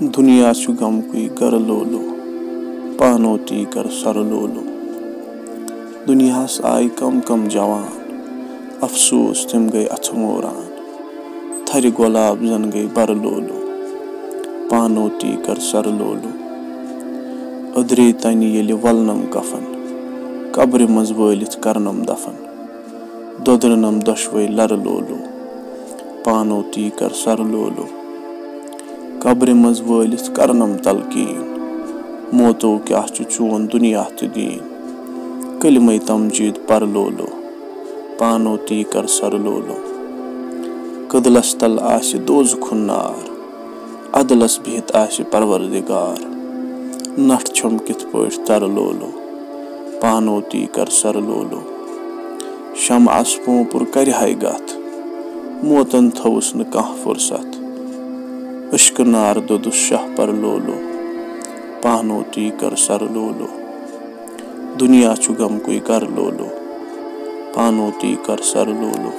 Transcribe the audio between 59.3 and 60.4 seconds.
دوٚدُس شاہ پَرٕ